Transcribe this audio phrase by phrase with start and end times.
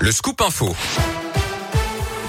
[0.00, 0.74] le scoop info.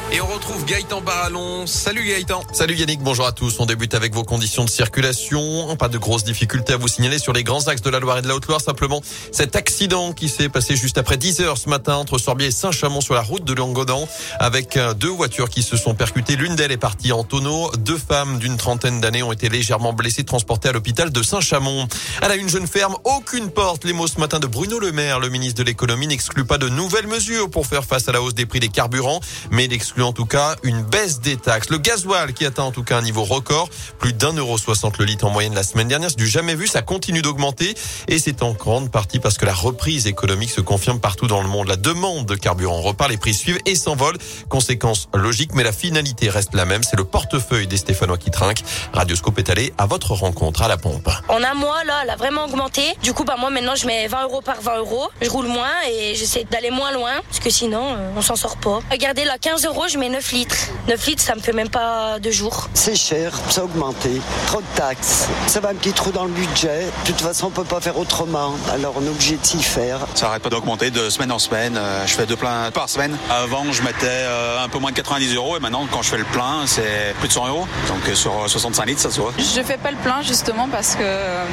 [0.10, 1.68] Et on retrouve Gaëtan Barallon.
[1.68, 2.42] Salut Gaëtan.
[2.54, 3.60] Salut Yannick, bonjour à tous.
[3.60, 5.76] On débute avec vos conditions de circulation.
[5.76, 8.22] Pas de grosses difficultés à vous signaler sur les grands axes de la Loire et
[8.22, 8.62] de la Haute-Loire.
[8.62, 9.02] Simplement
[9.34, 13.02] cet accident qui s'est passé juste après 10 heures ce matin entre Sorbier et Saint-Chamond
[13.02, 14.08] sur la route de Langodan
[14.40, 16.38] avec euh, deux voitures qui se sont percutées.
[16.38, 17.70] L'une d'elles est partie en tonneau.
[17.78, 21.86] Deux femmes d'une trentaine d'années ont été légèrement blessées, transportées à l'hôpital de Saint-Chamond.
[22.22, 23.84] À la une jeune ferme, aucune porte.
[23.84, 26.70] Les mots ce matin de Bruno Le Maire, le ministre de l'économie, n'exclut pas de
[26.70, 29.20] nouvelles mesures pour faire face à la hausse des prix des carburants,
[29.52, 31.72] mais il exclut en tout cas une baisse des taxes.
[31.72, 35.06] Le gasoil qui atteint en tout cas un niveau record, plus d'un euro soixante le
[35.06, 37.74] litre en moyenne la semaine dernière, c'est du jamais vu, ça continue d'augmenter
[38.08, 41.48] et c'est en grande partie parce que la reprise économique se confirme partout dans le
[41.48, 41.68] monde.
[41.68, 44.20] La demande de carburant repart, les prix suivent et s'envolent.
[44.50, 48.64] Conséquence logique, mais la finalité reste la même, c'est le portefeuille des Stéphanois qui trinquent.
[48.94, 51.10] Radioscope est allé à votre rencontre à la pompe.
[51.28, 52.84] En un mois, là, elle a vraiment augmenté.
[53.02, 55.08] Du coup, bah, moi, maintenant, je mets 20 euros par 20 euros.
[55.22, 58.58] Je roule moins et j'essaie d'aller moins loin parce que sinon, euh, on s'en sort
[58.58, 58.80] pas.
[58.92, 60.56] Regardez, là, 15 euros, je mets 9 litres.
[60.88, 62.70] 9 litres, ça me fait même pas deux jours.
[62.74, 64.22] C'est cher, ça a augmenté.
[64.48, 65.28] Trop de taxes.
[65.48, 66.86] Ça va un petit trou dans le budget.
[67.06, 68.54] De toute façon, on peut pas faire autrement.
[68.74, 70.00] Alors, on est obligé de s'y faire.
[70.16, 71.76] Ça arrête pas d'augmenter de semaine en semaine.
[71.78, 73.16] Euh, Je fais deux pleins par semaine.
[73.30, 76.18] Avant, je mettais euh, un peu moins de 90 euros et maintenant, quand je fais
[76.18, 77.68] le plein, c'est plus de 100 euros.
[77.88, 79.34] Donc, euh, sur euh, 65 litres, ça se voit.
[79.38, 81.04] Je fais pas le plein justement parce que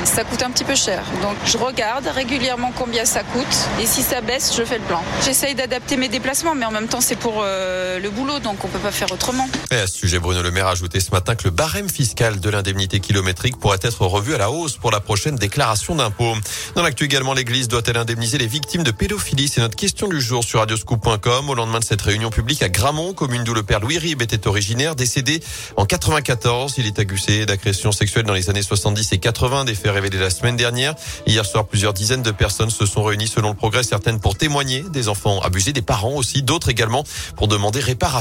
[0.04, 1.02] ça coûte un petit peu cher.
[1.22, 5.00] Donc je regarde régulièrement combien ça coûte et si ça baisse, je fais le plein.
[5.24, 8.68] J'essaye d'adapter mes déplacements, mais en même temps c'est pour euh, le boulot, donc on
[8.68, 9.46] peut pas faire autrement.
[9.70, 12.40] Et à ce sujet, Bruno Le Maire a ajouté ce matin que le barème fiscal
[12.40, 16.32] de l'indemnité kilométrique pourrait être revu à la hausse pour la prochaine déclaration d'impôt.
[16.74, 19.48] Dans l'actu également, l'Église doit-elle indemniser les victimes de pédophilie?
[19.48, 21.50] C'est notre question du jour sur radioscoop.com.
[21.50, 24.46] Au lendemain de cette réunion publique à Gramont, commune d'où le père Louis Rib était
[24.46, 25.42] originaire, décédé
[25.76, 26.74] en 94.
[26.78, 30.30] Il est accusé d'agression sexuelle dans les années 70 et 80, des faits révélés la
[30.30, 30.94] semaine dernière.
[31.26, 34.82] Hier soir, plusieurs dizaines de personnes se sont réunies selon le progrès, certaines pour témoigner
[34.90, 37.04] des enfants abusés, des parents aussi, d'autres également
[37.36, 38.13] pour demander réparation.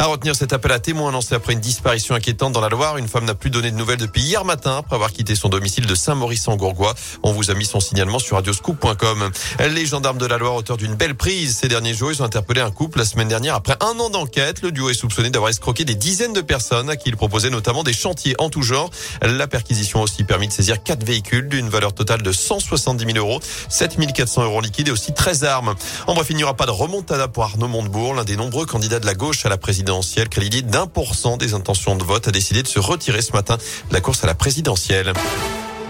[0.00, 2.96] À retenir cet appel à témoins lancé après une disparition inquiétante dans la Loire.
[2.96, 5.86] Une femme n'a plus donné de nouvelles depuis hier matin après avoir quitté son domicile
[5.86, 6.94] de Saint-Maurice-en-Gourgois.
[7.22, 9.30] On vous a mis son signalement sur radioscoop.com.
[9.70, 12.60] Les gendarmes de la Loire, auteurs d'une belle prise ces derniers jours, ils ont interpellé
[12.60, 14.62] un couple la semaine dernière après un an d'enquête.
[14.62, 17.84] Le duo est soupçonné d'avoir escroqué des dizaines de personnes à qui il proposait notamment
[17.84, 18.90] des chantiers en tout genre.
[19.22, 23.18] La perquisition a aussi permis de saisir quatre véhicules d'une valeur totale de 170 000
[23.18, 25.74] euros, 7 400 euros liquides et aussi 13 armes.
[26.08, 28.98] En bref, il n'y aura pas de remontada pour Arnaud Montebourg, l'un des nombreux candidats
[28.98, 32.30] de la gauche à la présidentielle, crédité d'un pour cent des intentions de vote, a
[32.30, 35.12] décidé de se retirer ce matin de la course à la présidentielle.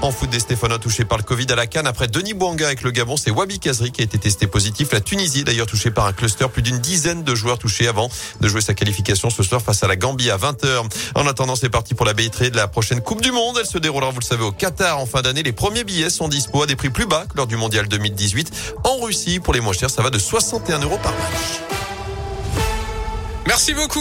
[0.03, 1.87] En foot, des Stéphanois touchés par le Covid à la Cannes.
[1.87, 4.91] Après Denis Bouanga avec le Gabon, c'est Wabi Kazri qui a été testé positif.
[4.91, 6.49] La Tunisie, d'ailleurs, touchée par un cluster.
[6.49, 8.11] Plus d'une dizaine de joueurs touchés avant
[8.41, 10.91] de jouer sa qualification ce soir face à la Gambie à 20h.
[11.15, 13.59] En attendant, c'est parti pour la billetterie de la prochaine Coupe du Monde.
[13.61, 15.45] Elle se déroulera, vous le savez, au Qatar en fin d'année.
[15.45, 18.75] Les premiers billets sont dispo à des prix plus bas que lors du Mondial 2018.
[18.83, 21.82] En Russie, pour les moins chers, ça va de 61 euros par match.
[23.53, 24.01] Merci beaucoup.